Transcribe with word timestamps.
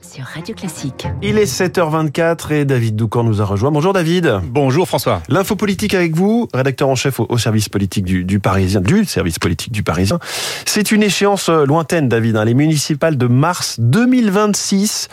sur 0.00 0.24
Radio 0.24 0.54
Classique. 0.54 1.06
Il 1.22 1.38
est 1.38 1.44
7h24 1.44 2.52
et 2.52 2.64
David 2.64 2.96
Doucan 2.96 3.24
nous 3.24 3.42
a 3.42 3.44
rejoint. 3.44 3.70
Bonjour 3.70 3.92
David. 3.92 4.40
Bonjour 4.44 4.86
François. 4.88 5.22
L'info 5.28 5.56
politique 5.56 5.94
avec 5.94 6.14
vous, 6.16 6.48
rédacteur 6.54 6.88
en 6.88 6.94
chef 6.94 7.20
au, 7.20 7.38
service 7.38 7.68
politique 7.68 8.04
du, 8.04 8.40
Parisien, 8.40 8.80
du 8.80 9.04
service 9.04 9.38
politique 9.38 9.72
du 9.72 9.82
Parisien. 9.82 10.18
C'est 10.64 10.92
une 10.92 11.02
échéance 11.02 11.48
euh, 11.48 11.64
lointaine, 11.66 12.08
David, 12.08 12.36
hein, 12.36 12.44
les 12.44 12.54
municipales 12.54 13.18
de 13.18 13.26
mars 13.26 13.78
2026. 13.80 15.08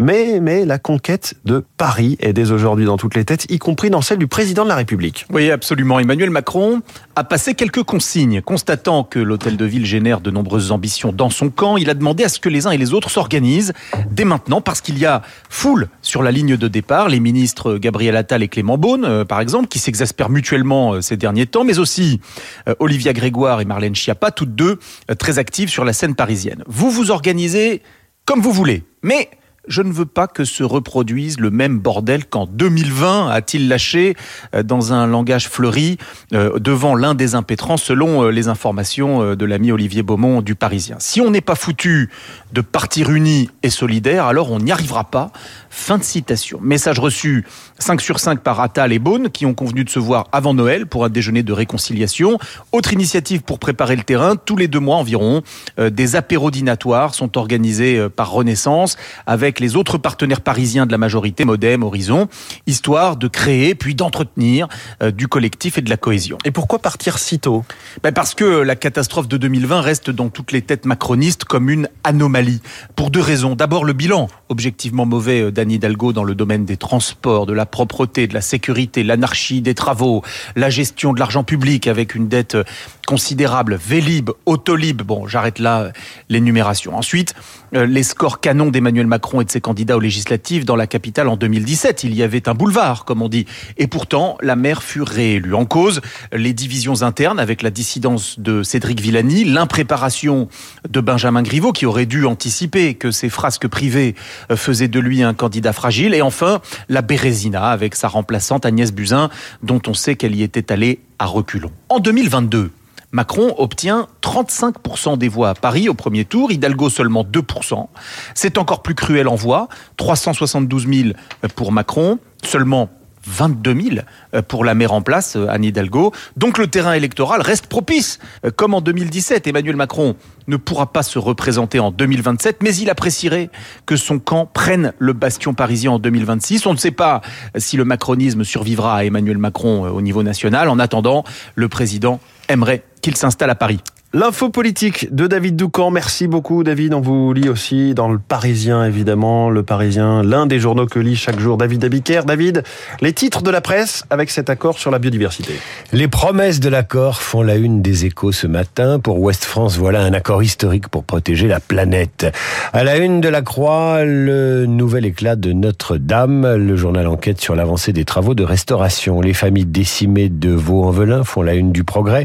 Mais, 0.00 0.38
mais 0.40 0.64
la 0.64 0.78
conquête 0.78 1.34
de 1.44 1.64
Paris 1.76 2.16
est 2.20 2.32
dès 2.32 2.52
aujourd'hui 2.52 2.84
dans 2.84 2.96
toutes 2.96 3.16
les 3.16 3.24
têtes, 3.24 3.50
y 3.50 3.58
compris 3.58 3.90
dans 3.90 4.00
celle 4.00 4.18
du 4.18 4.28
président 4.28 4.62
de 4.62 4.68
la 4.68 4.76
République. 4.76 5.26
Oui, 5.32 5.50
absolument. 5.50 5.98
Emmanuel 5.98 6.30
Macron 6.30 6.82
a 7.16 7.24
passé 7.24 7.54
quelques 7.54 7.82
consignes. 7.82 8.40
Constatant 8.40 9.02
que 9.02 9.18
l'hôtel 9.18 9.56
de 9.56 9.64
ville 9.64 9.84
génère 9.84 10.20
de 10.20 10.30
nombreuses 10.30 10.70
ambitions 10.70 11.10
dans 11.10 11.30
son 11.30 11.50
camp, 11.50 11.76
il 11.76 11.90
a 11.90 11.94
demandé 11.94 12.22
à 12.22 12.28
ce 12.28 12.38
que 12.38 12.48
les 12.48 12.68
uns 12.68 12.70
et 12.70 12.78
les 12.78 12.94
autres 12.94 13.10
s'organisent 13.10 13.72
dès 14.08 14.24
maintenant 14.28 14.60
parce 14.60 14.80
qu'il 14.80 14.98
y 14.98 15.06
a 15.06 15.22
foule 15.50 15.88
sur 16.02 16.22
la 16.22 16.30
ligne 16.30 16.56
de 16.56 16.68
départ. 16.68 17.08
Les 17.08 17.20
ministres 17.20 17.76
Gabriel 17.78 18.16
Attal 18.16 18.42
et 18.42 18.48
Clément 18.48 18.78
Beaune, 18.78 19.04
euh, 19.04 19.24
par 19.24 19.40
exemple, 19.40 19.68
qui 19.68 19.78
s'exaspèrent 19.78 20.30
mutuellement 20.30 20.94
euh, 20.94 21.00
ces 21.00 21.16
derniers 21.16 21.46
temps, 21.46 21.64
mais 21.64 21.78
aussi 21.78 22.20
euh, 22.68 22.74
Olivia 22.78 23.12
Grégoire 23.12 23.60
et 23.60 23.64
Marlène 23.64 23.94
Schiappa, 23.94 24.30
toutes 24.30 24.54
deux 24.54 24.78
très 25.18 25.38
actives 25.38 25.68
sur 25.68 25.84
la 25.84 25.92
scène 25.92 26.14
parisienne. 26.14 26.62
Vous 26.66 26.90
vous 26.90 27.10
organisez 27.10 27.82
comme 28.24 28.40
vous 28.40 28.52
voulez, 28.52 28.84
mais 29.02 29.30
je 29.68 29.82
ne 29.82 29.92
veux 29.92 30.06
pas 30.06 30.26
que 30.26 30.44
se 30.44 30.64
reproduise 30.64 31.38
le 31.38 31.50
même 31.50 31.78
bordel 31.78 32.26
qu'en 32.26 32.46
2020, 32.46 33.28
a-t-il 33.30 33.68
lâché 33.68 34.16
euh, 34.54 34.62
dans 34.62 34.92
un 34.92 35.06
langage 35.06 35.48
fleuri 35.48 35.98
euh, 36.32 36.58
devant 36.58 36.94
l'un 36.94 37.14
des 37.14 37.34
impétrants, 37.34 37.76
selon 37.76 38.24
euh, 38.24 38.30
les 38.30 38.48
informations 38.48 39.34
de 39.34 39.44
l'ami 39.44 39.72
Olivier 39.72 40.02
Beaumont 40.02 40.42
du 40.42 40.54
Parisien. 40.54 40.96
Si 40.98 41.20
on 41.20 41.30
n'est 41.30 41.40
pas 41.40 41.54
foutu 41.54 42.10
de 42.52 42.60
partir 42.60 43.10
unis 43.10 43.50
et 43.62 43.70
solidaires, 43.70 44.26
alors 44.26 44.50
on 44.50 44.58
n'y 44.58 44.72
arrivera 44.72 45.04
pas. 45.04 45.30
Fin 45.70 45.98
de 45.98 46.02
citation. 46.02 46.58
Message 46.62 46.98
reçu 46.98 47.46
5 47.78 48.00
sur 48.00 48.20
5 48.20 48.40
par 48.40 48.60
Attal 48.60 48.92
et 48.92 48.98
Beaune, 48.98 49.30
qui 49.30 49.46
ont 49.46 49.54
convenu 49.54 49.84
de 49.84 49.90
se 49.90 49.98
voir 49.98 50.28
avant 50.32 50.54
Noël 50.54 50.86
pour 50.86 51.04
un 51.04 51.08
déjeuner 51.08 51.42
de 51.42 51.52
réconciliation. 51.52 52.38
Autre 52.72 52.92
initiative 52.92 53.42
pour 53.42 53.58
préparer 53.58 53.96
le 53.96 54.02
terrain, 54.02 54.36
tous 54.36 54.56
les 54.56 54.68
deux 54.68 54.80
mois 54.80 54.96
environ, 54.96 55.42
des 55.78 56.16
apérodinatoires 56.16 57.14
sont 57.14 57.38
organisés 57.38 58.08
par 58.14 58.30
Renaissance 58.30 58.96
avec 59.26 59.60
les 59.60 59.76
autres 59.76 59.98
partenaires 59.98 60.40
parisiens 60.40 60.86
de 60.86 60.92
la 60.92 60.98
majorité, 60.98 61.44
Modem, 61.44 61.82
Horizon, 61.82 62.28
histoire 62.66 63.16
de 63.16 63.28
créer 63.28 63.74
puis 63.74 63.94
d'entretenir 63.94 64.68
euh, 65.02 65.10
du 65.10 65.28
collectif 65.28 65.78
et 65.78 65.82
de 65.82 65.90
la 65.90 65.96
cohésion. 65.96 66.38
Et 66.44 66.50
pourquoi 66.50 66.78
partir 66.78 67.18
si 67.18 67.38
tôt? 67.38 67.64
Ben 68.02 68.12
Parce 68.12 68.34
que 68.34 68.44
la 68.44 68.76
catastrophe 68.76 69.28
de 69.28 69.36
2020 69.36 69.80
reste 69.80 70.10
dans 70.10 70.28
toutes 70.28 70.52
les 70.52 70.62
têtes 70.62 70.86
macronistes 70.86 71.44
comme 71.44 71.70
une 71.70 71.88
anomalie. 72.04 72.60
Pour 72.96 73.10
deux 73.10 73.20
raisons. 73.20 73.54
D'abord 73.54 73.84
le 73.84 73.92
bilan, 73.92 74.28
objectivement 74.48 75.06
mauvais 75.06 75.42
euh, 75.42 75.50
d'Anne 75.50 75.70
Hidalgo 75.70 76.12
dans 76.12 76.24
le 76.24 76.34
domaine 76.34 76.64
des 76.64 76.76
transports, 76.76 77.46
de 77.46 77.52
la 77.52 77.66
propreté, 77.70 78.26
de 78.26 78.34
la 78.34 78.40
sécurité, 78.40 79.02
l'anarchie 79.02 79.60
des 79.60 79.74
travaux, 79.74 80.22
la 80.56 80.70
gestion 80.70 81.12
de 81.12 81.20
l'argent 81.20 81.44
public 81.44 81.86
avec 81.86 82.14
une 82.14 82.28
dette 82.28 82.56
euh, 82.56 82.64
considérable, 83.06 83.78
Vélib, 83.80 84.30
Autolib, 84.44 85.02
bon 85.02 85.26
j'arrête 85.26 85.58
là 85.58 85.92
l'énumération. 86.28 86.96
Ensuite, 86.96 87.34
les 87.72 88.02
scores 88.02 88.40
canons 88.40 88.70
d'Emmanuel 88.70 89.06
Macron 89.06 89.40
et 89.40 89.46
ses 89.48 89.60
candidats 89.60 89.96
aux 89.96 90.00
législatives 90.00 90.64
dans 90.64 90.76
la 90.76 90.86
capitale 90.86 91.28
en 91.28 91.36
2017. 91.36 92.04
Il 92.04 92.14
y 92.14 92.22
avait 92.22 92.48
un 92.48 92.54
boulevard, 92.54 93.04
comme 93.04 93.22
on 93.22 93.28
dit. 93.28 93.46
Et 93.76 93.86
pourtant, 93.86 94.36
la 94.42 94.56
maire 94.56 94.82
fut 94.82 95.02
réélue. 95.02 95.54
En 95.54 95.64
cause, 95.64 96.00
les 96.32 96.52
divisions 96.52 97.02
internes 97.02 97.38
avec 97.38 97.62
la 97.62 97.70
dissidence 97.70 98.38
de 98.38 98.62
Cédric 98.62 99.00
Villani, 99.00 99.44
l'impréparation 99.44 100.48
de 100.88 101.00
Benjamin 101.00 101.42
Griveaux, 101.42 101.72
qui 101.72 101.86
aurait 101.86 102.06
dû 102.06 102.24
anticiper 102.26 102.94
que 102.94 103.10
ses 103.10 103.28
frasques 103.28 103.68
privées 103.68 104.14
euh, 104.50 104.56
faisaient 104.56 104.88
de 104.88 105.00
lui 105.00 105.22
un 105.22 105.34
candidat 105.34 105.72
fragile. 105.72 106.14
Et 106.14 106.22
enfin, 106.22 106.60
la 106.88 107.02
Bérésina 107.02 107.57
avec 107.64 107.94
sa 107.94 108.08
remplaçante 108.08 108.66
Agnès 108.66 108.92
Buzyn, 108.92 109.30
dont 109.62 109.80
on 109.86 109.94
sait 109.94 110.16
qu'elle 110.16 110.34
y 110.34 110.42
était 110.42 110.72
allée 110.72 111.00
à 111.18 111.26
reculons. 111.26 111.72
En 111.88 111.98
2022, 111.98 112.70
Macron 113.10 113.54
obtient 113.56 114.06
35% 114.22 115.16
des 115.16 115.28
voix 115.28 115.50
à 115.50 115.54
Paris 115.54 115.88
au 115.88 115.94
premier 115.94 116.24
tour, 116.24 116.52
Hidalgo 116.52 116.90
seulement 116.90 117.24
2%. 117.24 117.86
C'est 118.34 118.58
encore 118.58 118.82
plus 118.82 118.94
cruel 118.94 119.28
en 119.28 119.34
voix, 119.34 119.68
372 119.96 120.86
000 120.86 121.08
pour 121.56 121.72
Macron, 121.72 122.18
seulement 122.44 122.90
22 123.28 123.80
000 123.80 124.42
pour 124.48 124.64
la 124.64 124.74
maire 124.74 124.92
en 124.92 125.02
place, 125.02 125.36
Anne 125.48 125.64
Hidalgo. 125.64 126.12
Donc 126.36 126.58
le 126.58 126.66
terrain 126.66 126.94
électoral 126.94 127.40
reste 127.40 127.66
propice. 127.66 128.18
Comme 128.56 128.74
en 128.74 128.80
2017, 128.80 129.46
Emmanuel 129.46 129.76
Macron 129.76 130.16
ne 130.46 130.56
pourra 130.56 130.92
pas 130.92 131.02
se 131.02 131.18
représenter 131.18 131.78
en 131.78 131.90
2027, 131.90 132.58
mais 132.62 132.74
il 132.74 132.90
apprécierait 132.90 133.50
que 133.86 133.96
son 133.96 134.18
camp 134.18 134.46
prenne 134.46 134.92
le 134.98 135.12
bastion 135.12 135.54
parisien 135.54 135.92
en 135.92 135.98
2026. 135.98 136.66
On 136.66 136.72
ne 136.72 136.78
sait 136.78 136.90
pas 136.90 137.20
si 137.56 137.76
le 137.76 137.84
macronisme 137.84 138.44
survivra 138.44 138.96
à 138.96 139.04
Emmanuel 139.04 139.38
Macron 139.38 139.82
au 139.90 140.00
niveau 140.00 140.22
national. 140.22 140.68
En 140.68 140.78
attendant, 140.78 141.24
le 141.54 141.68
président 141.68 142.20
aimerait 142.48 142.84
qu'il 143.02 143.16
s'installe 143.16 143.50
à 143.50 143.54
Paris. 143.54 143.80
L'info 144.14 144.48
politique 144.48 145.14
de 145.14 145.26
David 145.26 145.54
Doucan. 145.54 145.90
Merci 145.90 146.28
beaucoup, 146.28 146.64
David. 146.64 146.94
On 146.94 147.00
vous 147.02 147.34
lit 147.34 147.50
aussi 147.50 147.92
dans 147.92 148.08
le 148.08 148.18
Parisien, 148.18 148.82
évidemment. 148.86 149.50
Le 149.50 149.62
Parisien, 149.62 150.22
l'un 150.22 150.46
des 150.46 150.58
journaux 150.60 150.86
que 150.86 150.98
lit 150.98 151.14
chaque 151.14 151.38
jour 151.38 151.58
David 151.58 151.84
Abiker. 151.84 152.22
David, 152.24 152.62
les 153.02 153.12
titres 153.12 153.42
de 153.42 153.50
la 153.50 153.60
presse 153.60 154.04
avec 154.08 154.30
cet 154.30 154.48
accord 154.48 154.78
sur 154.78 154.90
la 154.90 154.98
biodiversité. 154.98 155.52
Les 155.92 156.08
promesses 156.08 156.58
de 156.58 156.70
l'accord 156.70 157.20
font 157.20 157.42
la 157.42 157.56
une 157.56 157.82
des 157.82 158.06
échos 158.06 158.32
ce 158.32 158.46
matin. 158.46 158.98
Pour 158.98 159.20
Ouest 159.20 159.44
France, 159.44 159.76
voilà 159.76 160.00
un 160.00 160.14
accord 160.14 160.42
historique 160.42 160.88
pour 160.88 161.04
protéger 161.04 161.46
la 161.46 161.60
planète. 161.60 162.26
À 162.72 162.84
la 162.84 162.96
une 162.96 163.20
de 163.20 163.28
la 163.28 163.42
Croix, 163.42 164.06
le 164.06 164.64
nouvel 164.64 165.04
éclat 165.04 165.36
de 165.36 165.52
Notre-Dame. 165.52 166.54
Le 166.54 166.76
journal 166.76 167.08
enquête 167.08 167.42
sur 167.42 167.54
l'avancée 167.54 167.92
des 167.92 168.06
travaux 168.06 168.32
de 168.32 168.42
restauration. 168.42 169.20
Les 169.20 169.34
familles 169.34 169.66
décimées 169.66 170.30
de 170.30 170.48
Vaux-en-Velin 170.48 171.24
font 171.24 171.42
la 171.42 171.52
une 171.52 171.72
du 171.72 171.84
progrès. 171.84 172.24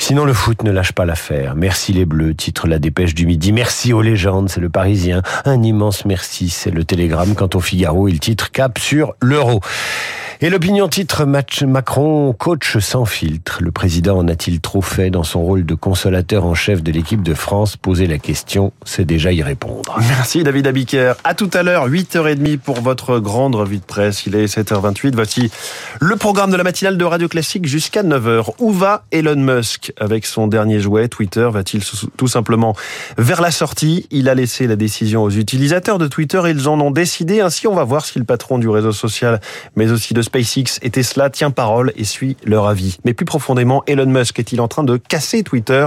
Sinon, 0.00 0.24
le 0.24 0.32
foot 0.32 0.64
ne 0.64 0.72
lâche 0.72 0.90
pas 0.90 1.04
la 1.04 1.11
Merci 1.56 1.92
les 1.92 2.04
Bleus, 2.04 2.34
titre 2.34 2.66
la 2.66 2.78
dépêche 2.78 3.14
du 3.14 3.26
midi. 3.26 3.52
Merci 3.52 3.92
aux 3.92 4.02
légendes, 4.02 4.48
c'est 4.48 4.60
le 4.60 4.68
Parisien. 4.68 5.22
Un 5.44 5.62
immense 5.62 6.04
merci, 6.04 6.48
c'est 6.48 6.70
le 6.70 6.84
Télégramme. 6.84 7.34
Quant 7.34 7.50
au 7.54 7.60
Figaro, 7.60 8.08
il 8.08 8.20
titre 8.20 8.50
cap 8.50 8.78
sur 8.78 9.14
l'euro. 9.20 9.60
Et 10.44 10.50
l'opinion 10.50 10.88
titre 10.88 11.24
Macron, 11.24 12.34
coach 12.36 12.78
sans 12.78 13.04
filtre. 13.04 13.58
Le 13.60 13.70
président 13.70 14.18
en 14.18 14.26
a-t-il 14.26 14.60
trop 14.60 14.82
fait 14.82 15.08
dans 15.08 15.22
son 15.22 15.40
rôle 15.40 15.64
de 15.64 15.76
consolateur 15.76 16.44
en 16.44 16.54
chef 16.54 16.82
de 16.82 16.90
l'équipe 16.90 17.22
de 17.22 17.32
France? 17.32 17.76
Poser 17.76 18.08
la 18.08 18.18
question, 18.18 18.72
c'est 18.84 19.04
déjà 19.04 19.32
y 19.32 19.40
répondre. 19.40 19.96
Merci 20.00 20.42
David 20.42 20.66
Abiker. 20.66 21.12
À 21.22 21.34
tout 21.34 21.50
à 21.52 21.62
l'heure, 21.62 21.88
8h30 21.88 22.58
pour 22.58 22.80
votre 22.80 23.20
grande 23.20 23.54
revue 23.54 23.78
de 23.78 23.84
presse. 23.84 24.26
Il 24.26 24.34
est 24.34 24.46
7h28. 24.46 25.14
Voici 25.14 25.48
le 26.00 26.16
programme 26.16 26.50
de 26.50 26.56
la 26.56 26.64
matinale 26.64 26.98
de 26.98 27.04
Radio 27.04 27.28
Classique 27.28 27.66
jusqu'à 27.66 28.02
9h. 28.02 28.54
Où 28.58 28.72
va 28.72 29.04
Elon 29.12 29.36
Musk 29.36 29.92
avec 30.00 30.26
son 30.26 30.48
dernier 30.48 30.80
jouet? 30.80 31.01
Twitter 31.08 31.48
va-t-il 31.50 31.82
tout 32.16 32.28
simplement 32.28 32.74
vers 33.18 33.40
la 33.40 33.50
sortie 33.50 34.06
Il 34.10 34.28
a 34.28 34.34
laissé 34.34 34.66
la 34.66 34.76
décision 34.76 35.22
aux 35.22 35.30
utilisateurs 35.30 35.98
de 35.98 36.06
Twitter. 36.06 36.40
Ils 36.48 36.68
en 36.68 36.80
ont 36.80 36.90
décidé. 36.90 37.40
Ainsi, 37.40 37.66
on 37.66 37.74
va 37.74 37.84
voir 37.84 38.04
si 38.04 38.18
le 38.18 38.24
patron 38.24 38.58
du 38.58 38.68
réseau 38.68 38.92
social, 38.92 39.40
mais 39.76 39.90
aussi 39.90 40.14
de 40.14 40.22
SpaceX 40.22 40.78
et 40.82 40.90
Tesla 40.90 41.30
tient 41.30 41.50
parole 41.50 41.92
et 41.96 42.04
suit 42.04 42.36
leur 42.44 42.66
avis. 42.66 42.98
Mais 43.04 43.14
plus 43.14 43.24
profondément, 43.24 43.82
Elon 43.86 44.06
Musk 44.06 44.38
est-il 44.38 44.60
en 44.60 44.68
train 44.68 44.84
de 44.84 44.96
casser 44.96 45.42
Twitter? 45.42 45.86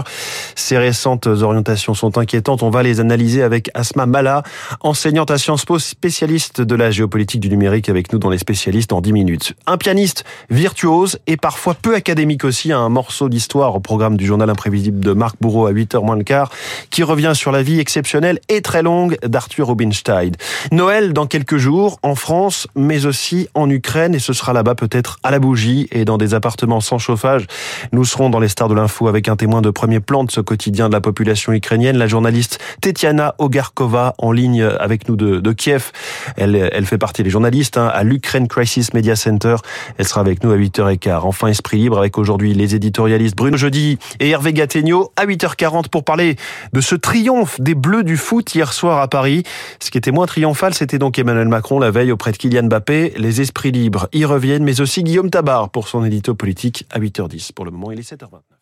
Ses 0.55 0.77
récentes 0.77 1.27
orientations 1.27 1.93
sont 1.93 2.17
inquiétantes. 2.17 2.63
On 2.63 2.69
va 2.69 2.83
les 2.83 2.99
analyser 2.99 3.43
avec 3.43 3.69
Asma 3.73 4.05
Mala, 4.05 4.43
enseignante 4.81 5.31
à 5.31 5.37
Sciences 5.37 5.65
Po, 5.65 5.79
spécialiste 5.79 6.61
de 6.61 6.75
la 6.75 6.91
géopolitique 6.91 7.41
du 7.41 7.49
numérique 7.49 7.89
avec 7.89 8.11
nous 8.11 8.19
dans 8.19 8.29
les 8.29 8.37
spécialistes 8.37 8.93
en 8.93 9.01
10 9.01 9.13
minutes. 9.13 9.53
Un 9.67 9.77
pianiste 9.77 10.23
virtuose 10.49 11.19
et 11.27 11.37
parfois 11.37 11.73
peu 11.73 11.95
académique 11.95 12.43
aussi, 12.43 12.71
un 12.71 12.89
morceau 12.89 13.29
d'histoire 13.29 13.75
au 13.75 13.79
programme 13.79 14.17
du 14.17 14.25
journal 14.25 14.49
imprévisible 14.49 14.99
de 15.05 15.13
Marc 15.13 15.35
Bourreau 15.39 15.67
à 15.67 15.71
8h 15.71 16.03
moins 16.03 16.17
le 16.17 16.23
quart, 16.23 16.49
qui 16.89 17.03
revient 17.03 17.33
sur 17.35 17.51
la 17.51 17.63
vie 17.63 17.79
exceptionnelle 17.79 18.39
et 18.49 18.61
très 18.61 18.81
longue 18.81 19.17
d'Arthur 19.23 19.67
Rubinstein. 19.67 20.31
Noël 20.71 21.13
dans 21.13 21.27
quelques 21.27 21.57
jours 21.57 21.99
en 22.03 22.15
France, 22.15 22.67
mais 22.75 23.05
aussi 23.05 23.47
en 23.53 23.69
Ukraine 23.69 24.15
et 24.15 24.19
ce 24.19 24.33
sera 24.33 24.51
là-bas 24.51 24.75
peut-être 24.75 25.19
à 25.23 25.31
la 25.31 25.39
bougie 25.39 25.87
et 25.91 26.05
dans 26.05 26.17
des 26.17 26.33
appartements 26.33 26.81
sans 26.81 26.97
chauffage. 26.97 27.45
Nous 27.91 28.05
serons 28.05 28.29
dans 28.29 28.39
les 28.39 28.47
stars 28.47 28.67
de 28.67 28.73
l'info 28.73 29.07
avec 29.07 29.29
un 29.29 29.35
témoin 29.35 29.61
de 29.61 29.69
premier 29.69 29.99
plan 29.99 30.23
de 30.23 30.31
ce 30.31 30.41
quotidien 30.41 30.87
de 30.89 30.93
la 30.93 31.01
population 31.01 31.53
ukrainienne, 31.53 31.97
la 31.97 32.07
journaliste 32.07 32.59
Tetiana 32.81 33.35
Ogarkova 33.37 34.15
en 34.17 34.31
ligne 34.31 34.63
avec 34.63 35.07
nous 35.07 35.15
de, 35.15 35.51
Kiev. 35.53 35.91
Elle, 36.37 36.55
elle 36.55 36.85
fait 36.85 36.97
partie 36.97 37.23
des 37.23 37.29
journalistes 37.29 37.77
hein, 37.77 37.89
à 37.93 38.03
l'Ukraine 38.03 38.47
Crisis 38.47 38.93
Media 38.93 39.15
Center. 39.15 39.55
Elle 39.97 40.07
sera 40.07 40.21
avec 40.21 40.43
nous 40.43 40.51
à 40.51 40.57
8h15. 40.57 41.21
Enfin, 41.23 41.47
Esprit 41.47 41.77
Libre 41.77 41.97
avec 41.97 42.17
aujourd'hui 42.17 42.53
les 42.53 42.75
éditorialistes 42.75 43.35
Bruno 43.35 43.57
Jeudi 43.57 43.97
et 44.19 44.29
Hervé 44.29 44.53
Gattegno 44.53 44.94
à 45.15 45.25
8h40 45.25 45.89
pour 45.89 46.03
parler 46.03 46.35
de 46.73 46.81
ce 46.81 46.95
triomphe 46.95 47.59
des 47.61 47.75
Bleus 47.75 48.03
du 48.03 48.17
foot 48.17 48.53
hier 48.55 48.73
soir 48.73 48.99
à 48.99 49.07
Paris. 49.07 49.43
Ce 49.79 49.91
qui 49.91 49.97
était 49.97 50.11
moins 50.11 50.25
triomphal, 50.25 50.73
c'était 50.73 50.99
donc 50.99 51.19
Emmanuel 51.19 51.47
Macron 51.47 51.79
la 51.79 51.91
veille 51.91 52.11
auprès 52.11 52.31
de 52.31 52.37
Kylian 52.37 52.63
Mbappé. 52.63 53.13
Les 53.17 53.41
esprits 53.41 53.71
libres 53.71 54.07
y 54.13 54.25
reviennent, 54.25 54.63
mais 54.63 54.81
aussi 54.81 55.03
Guillaume 55.03 55.29
Tabar 55.29 55.69
pour 55.69 55.87
son 55.87 56.03
édito 56.03 56.35
politique 56.35 56.85
à 56.89 56.99
8h10. 56.99 57.53
Pour 57.53 57.65
le 57.65 57.71
moment, 57.71 57.91
il 57.91 57.99
est 57.99 58.09
7h29. 58.09 58.54